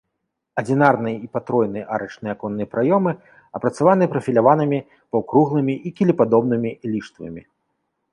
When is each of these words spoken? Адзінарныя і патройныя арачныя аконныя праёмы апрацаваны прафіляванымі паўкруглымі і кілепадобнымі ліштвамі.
Адзінарныя 0.59 1.17
і 1.25 1.27
патройныя 1.35 1.83
арачныя 1.97 2.33
аконныя 2.37 2.67
праёмы 2.73 3.13
апрацаваны 3.59 4.07
прафіляванымі 4.15 4.79
паўкруглымі 5.11 5.75
і 5.91 5.93
кілепадобнымі 6.01 6.71
ліштвамі. 6.95 7.43